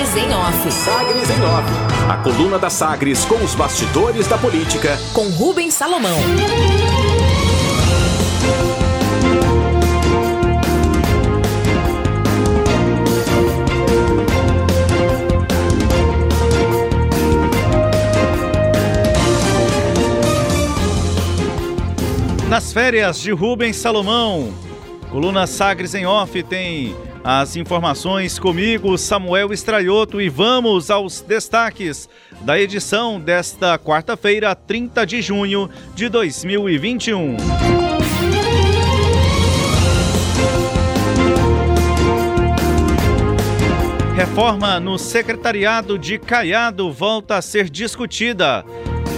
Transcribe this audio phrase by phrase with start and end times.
[0.00, 0.72] Sagres em Off.
[0.72, 1.68] Sagres em Off.
[2.08, 4.98] A coluna da Sagres com os bastidores da política.
[5.12, 6.16] Com Rubens Salomão.
[22.48, 24.50] Nas férias de Rubens Salomão,
[25.10, 32.08] coluna Sagres em Off tem as informações comigo, Samuel Estraioto, e vamos aos destaques
[32.42, 37.36] da edição desta quarta-feira, 30 de junho de 2021.
[44.14, 48.64] Reforma no secretariado de Caiado volta a ser discutida.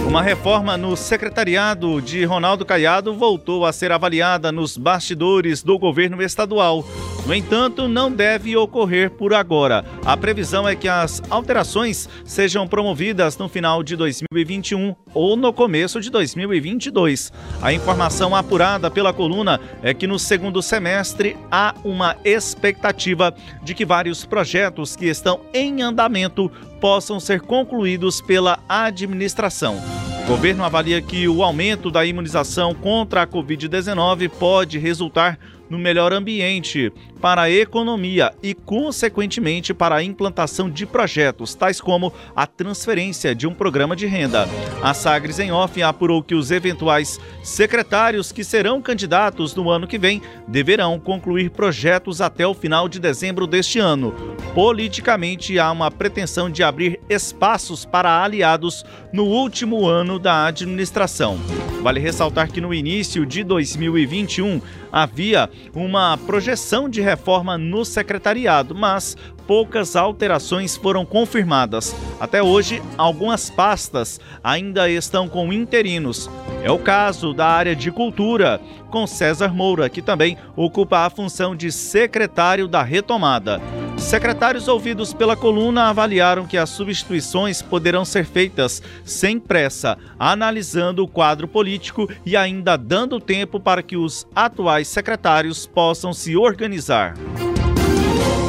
[0.07, 6.21] Uma reforma no secretariado de Ronaldo Caiado voltou a ser avaliada nos bastidores do governo
[6.21, 6.83] estadual.
[7.25, 9.85] No entanto, não deve ocorrer por agora.
[10.05, 16.01] A previsão é que as alterações sejam promovidas no final de 2021 ou no começo
[16.01, 17.31] de 2022.
[17.61, 23.85] A informação apurada pela coluna é que no segundo semestre há uma expectativa de que
[23.85, 26.51] vários projetos que estão em andamento
[26.81, 29.81] possam ser concluídos pela administração.
[30.25, 35.37] O governo avalia que o aumento da imunização contra a Covid-19 pode resultar
[35.73, 42.13] no melhor ambiente para a economia e, consequentemente, para a implantação de projetos, tais como
[42.35, 44.47] a transferência de um programa de renda.
[44.83, 49.97] A Sagres em Off apurou que os eventuais secretários que serão candidatos no ano que
[49.97, 54.13] vem deverão concluir projetos até o final de dezembro deste ano.
[54.53, 61.39] Politicamente, há uma pretensão de abrir espaços para aliados no último ano da administração.
[61.81, 69.15] Vale ressaltar que no início de 2021 havia uma projeção de reforma no secretariado, mas
[69.47, 71.95] poucas alterações foram confirmadas.
[72.19, 76.29] Até hoje, algumas pastas ainda estão com interinos.
[76.63, 81.55] É o caso da área de cultura, com César Moura, que também ocupa a função
[81.55, 83.59] de secretário da retomada.
[83.97, 91.07] Secretários ouvidos pela coluna avaliaram que as substituições poderão ser feitas sem pressa, analisando o
[91.07, 97.15] quadro político e ainda dando tempo para que os atuais secretários possam se organizar.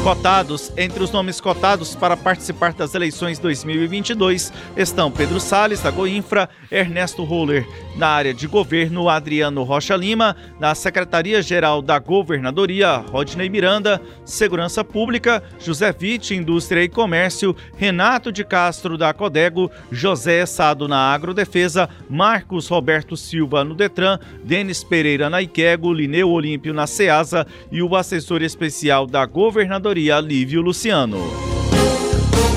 [0.04, 6.50] Cotados, entre os nomes cotados para participar das eleições 2022 estão Pedro Salles, da Goinfra,
[6.70, 14.00] Ernesto Roller, na área de governo, Adriano Rocha Lima, na Secretaria-Geral da Governadoria, Rodney Miranda,
[14.24, 21.12] Segurança Pública, José Witt, Indústria e Comércio, Renato de Castro, da Codego, José Sado, na
[21.12, 27.46] Agrodefesa, Marcos Roberto Silva, no Detran, Denis Pereira, na Iquego, Lineu Olímpio, na Ceasa.
[27.70, 31.53] E o assessor especial da Governadoria Lívio Luciano.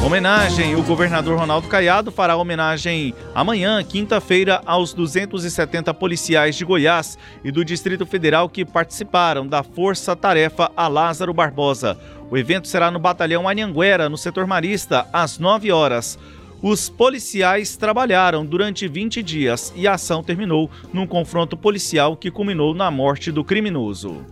[0.04, 7.52] Homenagem: o governador Ronaldo Caiado fará homenagem amanhã, quinta-feira, aos 270 policiais de Goiás e
[7.52, 11.98] do Distrito Federal que participaram da Força Tarefa a Lázaro Barbosa.
[12.30, 16.18] O evento será no Batalhão Anhanguera, no setor marista, às 9 horas.
[16.62, 22.74] Os policiais trabalharam durante 20 dias e a ação terminou num confronto policial que culminou
[22.74, 24.26] na morte do criminoso.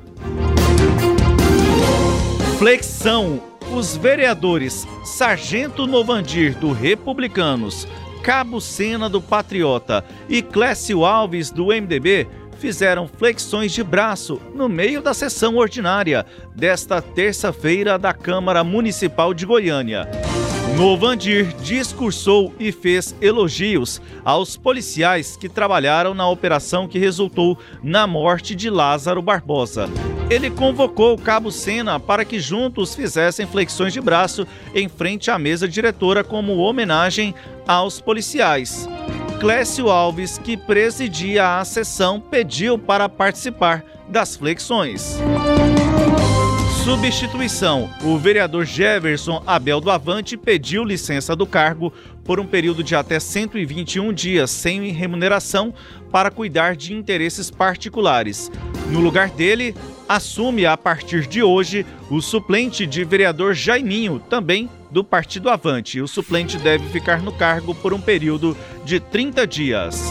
[2.58, 3.55] Flexão.
[3.74, 7.88] Os vereadores Sargento Novandir, do Republicanos,
[8.24, 12.28] Cabo Sena, do Patriota e Clécio Alves, do MDB,
[12.60, 19.46] fizeram flexões de braço no meio da sessão ordinária desta terça-feira da Câmara Municipal de
[19.46, 20.08] Goiânia.
[20.76, 28.54] Novandir discursou e fez elogios aos policiais que trabalharam na operação que resultou na morte
[28.54, 29.90] de Lázaro Barbosa.
[30.30, 35.40] Ele convocou o Cabo Sena para que juntos fizessem flexões de braço em frente à
[35.40, 37.34] mesa diretora como homenagem
[37.66, 38.86] aos policiais.
[39.40, 45.18] Clécio Alves, que presidia a sessão, pediu para participar das flexões.
[46.86, 51.92] Substituição: o vereador Jefferson Abel do Avante pediu licença do cargo
[52.24, 55.74] por um período de até 121 dias sem remuneração
[56.12, 58.52] para cuidar de interesses particulares.
[58.92, 59.74] No lugar dele,
[60.08, 66.00] assume a partir de hoje o suplente de vereador Jaiminho, também do Partido Avante.
[66.00, 68.56] O suplente deve ficar no cargo por um período
[68.86, 70.04] de 30 dias.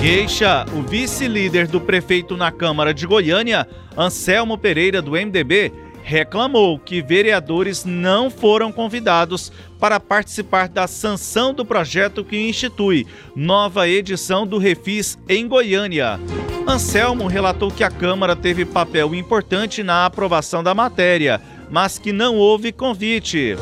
[0.00, 3.66] Queixa o vice-líder do prefeito na Câmara de Goiânia,
[3.96, 5.72] Anselmo Pereira, do MDB,
[6.02, 9.50] reclamou que vereadores não foram convidados
[9.80, 16.20] para participar da sanção do projeto que institui nova edição do Refis em Goiânia.
[16.68, 21.40] Anselmo relatou que a Câmara teve papel importante na aprovação da matéria,
[21.70, 23.56] mas que não houve convite.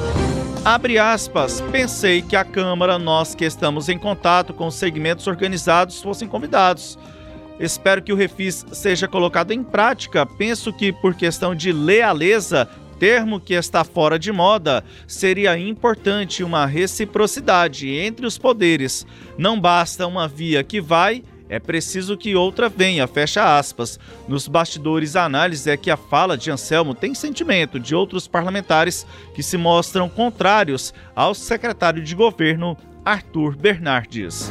[0.64, 6.00] Abre aspas, pensei que a Câmara, nós que estamos em contato com os segmentos organizados,
[6.00, 6.98] fossem convidados.
[7.60, 10.24] Espero que o refis seja colocado em prática.
[10.24, 12.66] Penso que, por questão de lealeza,
[12.98, 19.06] termo que está fora de moda, seria importante uma reciprocidade entre os poderes.
[19.36, 23.98] Não basta uma via que vai é preciso que outra venha, fecha aspas.
[24.26, 29.06] Nos bastidores, a análise é que a fala de Anselmo tem sentimento de outros parlamentares
[29.34, 34.50] que se mostram contrários ao secretário de governo Arthur Bernardes.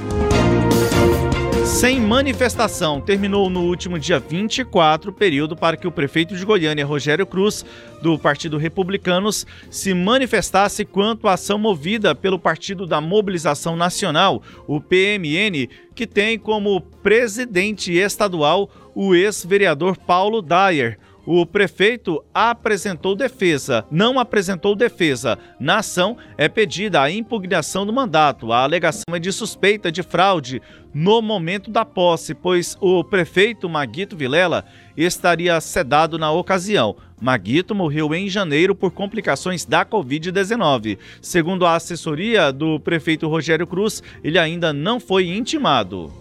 [1.74, 6.86] Sem manifestação, terminou no último dia 24 o período para que o prefeito de Goiânia,
[6.86, 7.66] Rogério Cruz,
[8.00, 14.80] do Partido Republicanos, se manifestasse quanto à ação movida pelo Partido da Mobilização Nacional, o
[14.80, 24.20] PMN, que tem como presidente estadual o ex-vereador Paulo Dyer o prefeito apresentou defesa, não
[24.20, 25.38] apresentou defesa.
[25.60, 28.52] Na ação é pedida a impugnação do mandato.
[28.52, 30.62] A alegação é de suspeita de fraude
[30.94, 34.66] no momento da posse, pois o prefeito Maguito Vilela
[34.96, 36.96] estaria sedado na ocasião.
[37.20, 40.98] Maguito morreu em janeiro por complicações da Covid-19.
[41.22, 46.12] Segundo a assessoria do prefeito Rogério Cruz, ele ainda não foi intimado.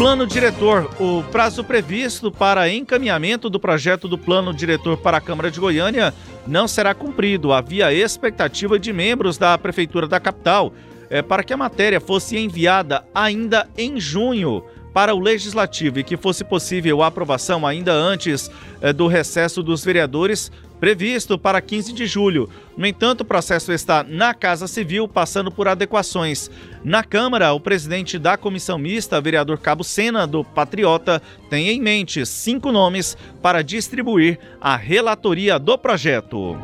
[0.00, 0.90] Plano Diretor.
[0.98, 6.14] O prazo previsto para encaminhamento do projeto do Plano Diretor para a Câmara de Goiânia
[6.46, 7.52] não será cumprido.
[7.52, 10.72] Havia expectativa de membros da Prefeitura da capital
[11.10, 14.64] é, para que a matéria fosse enviada ainda em junho
[14.94, 18.50] para o Legislativo e que fosse possível a aprovação ainda antes
[18.80, 20.50] é, do recesso dos vereadores
[20.80, 22.48] previsto para 15 de julho.
[22.76, 26.50] No entanto, o processo está na Casa Civil, passando por adequações.
[26.82, 32.24] Na Câmara, o presidente da comissão mista, vereador Cabo Sena, do Patriota, tem em mente
[32.24, 36.56] cinco nomes para distribuir a relatoria do projeto.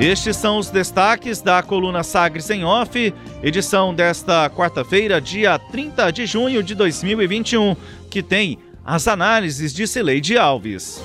[0.00, 6.26] Estes são os destaques da coluna Sagres em Off, edição desta quarta-feira, dia 30 de
[6.26, 7.76] junho de 2021,
[8.10, 11.00] que tem as análises de Celeide Alves.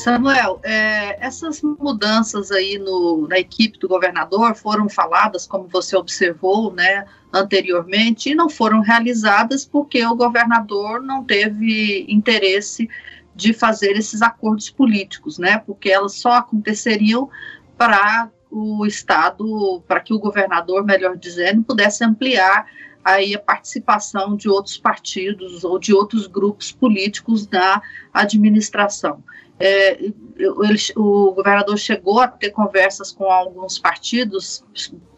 [0.00, 6.72] Samuel, é, essas mudanças aí no, na equipe do governador foram faladas, como você observou,
[6.72, 12.88] né, anteriormente, e não foram realizadas porque o governador não teve interesse
[13.36, 17.28] de fazer esses acordos políticos, né, porque elas só aconteceriam
[17.76, 22.64] para o Estado, para que o governador, melhor dizendo, pudesse ampliar
[23.04, 27.82] aí a participação de outros partidos ou de outros grupos políticos na
[28.14, 29.22] administração.
[29.60, 34.64] É, ele, o governador chegou a ter conversas com alguns partidos,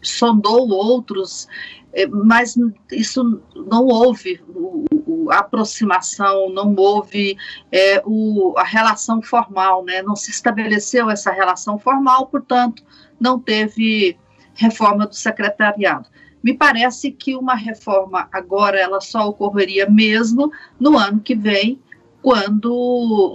[0.01, 1.47] sondou outros,
[1.93, 2.57] é, mas
[2.91, 7.37] isso não houve o, o, a aproximação, não houve
[7.71, 10.01] é, o, a relação formal, né?
[10.01, 12.83] não se estabeleceu essa relação formal, portanto,
[13.19, 14.17] não teve
[14.55, 16.09] reforma do secretariado.
[16.43, 21.79] Me parece que uma reforma agora ela só ocorreria mesmo no ano que vem,
[22.23, 22.71] quando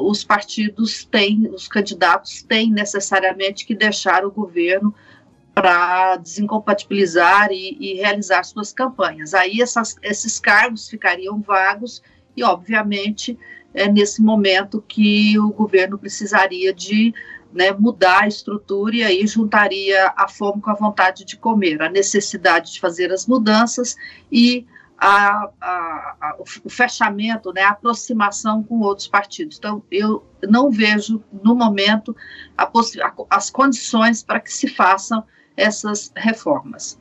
[0.08, 4.94] os partidos têm, os candidatos têm necessariamente que deixar o governo
[5.54, 9.34] para desincompatibilizar e, e, realizar suas campanhas.
[9.34, 12.02] Aí essas, esses cargos ficariam vagos
[12.34, 13.38] e, obviamente,
[13.74, 17.12] é nesse momento que o governo precisaria de
[17.52, 21.90] né, mudar a estrutura e aí juntaria a fome com a vontade de comer, a
[21.90, 23.96] necessidade de fazer as mudanças
[24.32, 24.64] e
[24.98, 29.56] a, a, a, o fechamento, né, a aproximação com outros partidos.
[29.56, 32.16] Então, eu não vejo, no momento,
[33.30, 35.24] as condições para que se façam
[35.56, 36.98] essas reformas.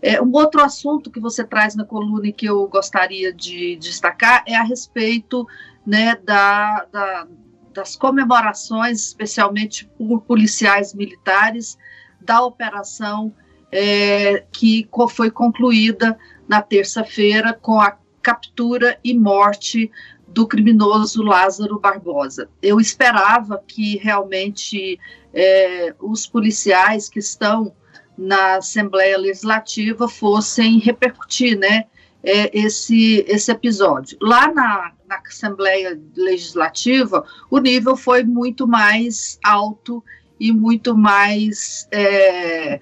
[0.00, 4.44] É, um outro assunto que você traz na coluna e que eu gostaria de destacar
[4.46, 5.46] é a respeito
[5.84, 7.26] né, da, da,
[7.72, 11.78] das comemorações, especialmente por policiais militares,
[12.20, 13.34] da operação
[13.70, 19.90] é, que foi concluída na terça-feira com a captura e morte
[20.26, 22.48] do criminoso Lázaro Barbosa.
[22.62, 24.98] Eu esperava que realmente
[25.32, 27.72] é, os policiais que estão
[28.16, 31.84] na Assembleia Legislativa fossem repercutir, né,
[32.22, 34.18] é, esse, esse episódio.
[34.20, 40.02] Lá na, na Assembleia Legislativa, o nível foi muito mais alto
[40.38, 42.80] e muito mais é,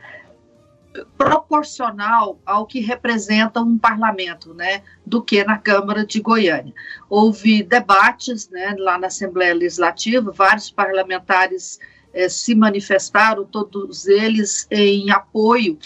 [1.17, 6.75] proporcional ao que representa um parlamento, né, do que na Câmara de Goiânia.
[7.09, 11.79] Houve debates, né, lá na Assembleia Legislativa, vários parlamentares
[12.13, 15.79] eh, se manifestaram, todos eles em apoio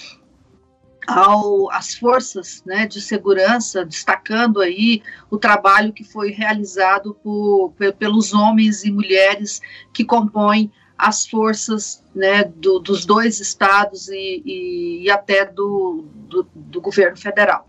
[1.06, 8.32] ao, às forças né, de segurança, destacando aí o trabalho que foi realizado por, pelos
[8.32, 9.60] homens e mulheres
[9.92, 16.46] que compõem as forças né, do, dos dois estados e, e, e até do, do,
[16.54, 17.66] do, governo federal.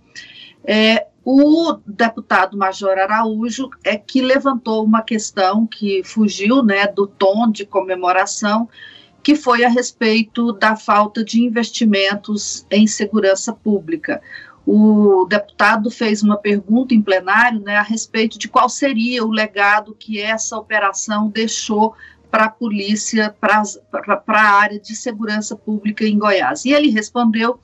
[0.63, 7.49] É, o deputado Major Araújo é que levantou uma questão que fugiu né, do tom
[7.49, 8.67] de comemoração,
[9.23, 14.21] que foi a respeito da falta de investimentos em segurança pública.
[14.65, 19.95] O deputado fez uma pergunta em plenário né, a respeito de qual seria o legado
[19.97, 21.95] que essa operação deixou
[22.31, 23.61] para a polícia, para
[24.27, 26.63] a área de segurança pública em Goiás.
[26.63, 27.59] E ele respondeu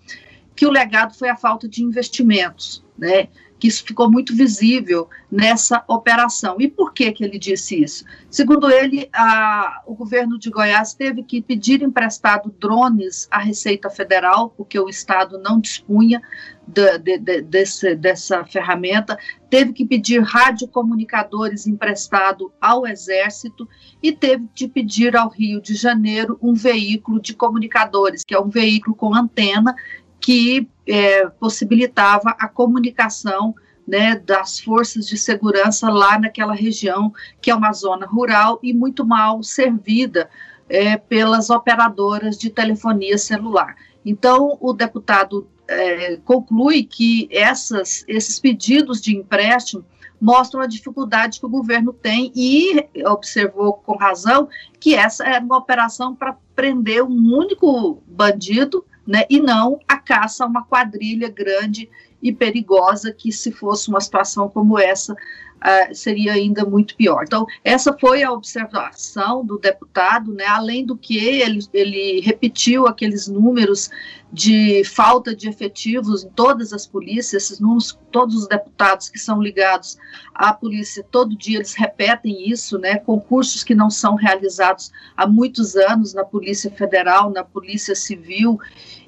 [0.56, 3.30] que o legado foi a falta de investimentos, né?
[3.60, 6.58] Que isso ficou muito visível nessa operação.
[6.60, 8.06] E por que, que ele disse isso?
[8.30, 14.50] Segundo ele, a, o governo de Goiás teve que pedir emprestado drones à Receita Federal,
[14.56, 16.22] porque o Estado não dispunha
[16.68, 19.18] de, de, de, desse, dessa ferramenta,
[19.50, 23.68] teve que pedir radiocomunicadores emprestado ao Exército
[24.04, 28.50] e teve de pedir ao Rio de Janeiro um veículo de comunicadores, que é um
[28.50, 29.74] veículo com antena
[30.20, 33.54] que é, possibilitava a comunicação
[33.88, 39.06] né, das forças de segurança lá naquela região, que é uma zona rural e muito
[39.06, 40.30] mal servida
[40.68, 43.76] é, pelas operadoras de telefonia celular.
[44.06, 49.86] Então, o deputado é, conclui que essas, esses pedidos de empréstimo
[50.20, 55.58] mostram a dificuldade que o governo tem e observou com razão que essa era uma
[55.58, 61.90] operação para prender um único bandido né, e não a caça a uma quadrilha grande
[62.22, 67.24] e perigosa que se fosse uma situação como essa uh, seria ainda muito pior.
[67.24, 73.28] Então, essa foi a observação do deputado, né, além do que ele, ele repetiu aqueles
[73.28, 73.90] números
[74.32, 79.42] de falta de efetivos em todas as polícias, esses números, todos os deputados que são
[79.42, 79.98] ligados
[80.34, 85.76] à polícia, todo dia eles repetem isso, né, concursos que não são realizados há muitos
[85.76, 88.60] anos na Polícia Federal, na Polícia Civil,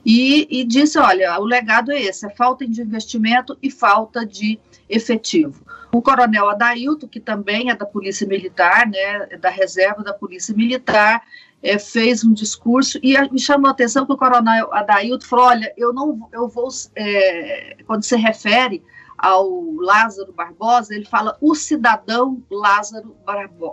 [0.05, 4.57] e, e disse, olha, o legado é esse, é falta de investimento e falta de
[4.88, 5.61] efetivo.
[5.91, 10.55] O coronel Adailto, que também é da Polícia Militar, né, é da reserva da Polícia
[10.55, 11.21] Militar,
[11.61, 15.45] é, fez um discurso e a, me chamou a atenção que o coronel Adailto falou,
[15.45, 18.83] olha, eu não, eu vou, é, quando se refere
[19.17, 23.15] ao Lázaro Barbosa, ele fala o cidadão Lázaro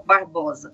[0.04, 0.72] Barbosa.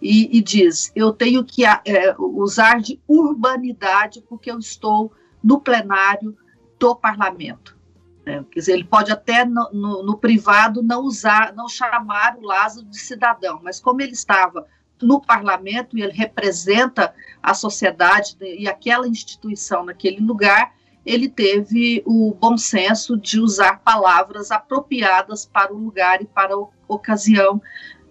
[0.00, 5.12] E, e diz, eu tenho que é, usar de urbanidade porque eu estou
[5.42, 6.36] no plenário
[6.78, 7.76] do parlamento.
[8.24, 8.44] Né?
[8.50, 12.86] Quer dizer, ele pode até no, no, no, privado não usar, não chamar o Lázaro
[12.86, 14.66] de cidadão, mas como ele estava
[15.02, 20.74] no parlamento e ele representa a sociedade e aquela instituição naquele lugar,
[21.04, 26.66] ele teve o bom senso de usar palavras apropriadas para o lugar e para a
[26.86, 27.62] ocasião,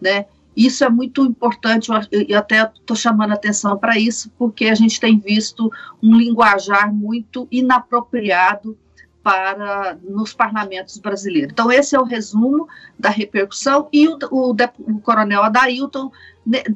[0.01, 0.25] né?
[0.55, 5.19] Isso é muito importante, e até estou chamando atenção para isso, porque a gente tem
[5.19, 8.75] visto um linguajar muito inapropriado
[9.27, 11.51] para nos parlamentos brasileiros.
[11.51, 12.65] Então, esse é o resumo
[12.97, 16.09] da repercussão, e o, o, o coronel Adailton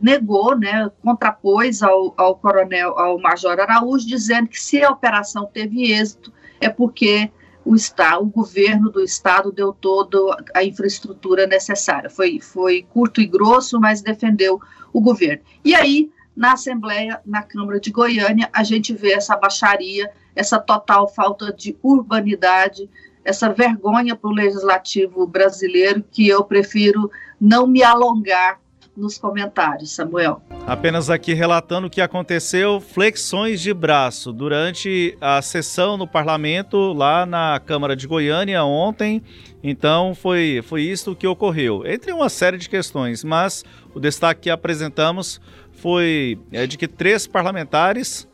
[0.02, 5.94] negou, né, contrapôs ao, ao coronel, ao major Araújo, dizendo que se a operação teve
[5.94, 7.32] êxito, é porque
[7.64, 10.18] o estado, o governo do estado deu toda
[10.54, 12.10] a infraestrutura necessária.
[12.10, 14.60] Foi, foi curto e grosso, mas defendeu
[14.92, 15.42] o governo.
[15.64, 21.08] E aí, na Assembleia, na Câmara de Goiânia, a gente vê essa baixaria essa total
[21.08, 22.90] falta de urbanidade,
[23.24, 27.10] essa vergonha para o legislativo brasileiro que eu prefiro
[27.40, 28.60] não me alongar
[28.96, 30.42] nos comentários, Samuel.
[30.68, 37.26] Apenas aqui relatando o que aconteceu, flexões de braço durante a sessão no parlamento lá
[37.26, 39.24] na Câmara de Goiânia ontem.
[39.64, 44.50] Então foi, foi isso que ocorreu, entre uma série de questões, mas o destaque que
[44.50, 45.40] apresentamos
[45.72, 48.28] foi é, de que três parlamentares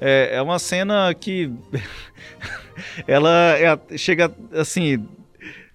[0.00, 1.50] é, é uma cena que
[3.06, 5.06] ela é, chega assim.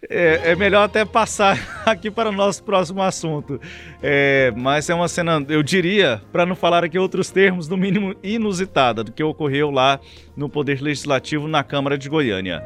[0.09, 3.59] É, é, melhor até passar aqui para o nosso próximo assunto.
[4.01, 8.15] É, mas é uma cena, eu diria, para não falar aqui outros termos, no mínimo
[8.23, 9.99] inusitada do que ocorreu lá
[10.37, 12.63] no Poder Legislativo na Câmara de Goiânia.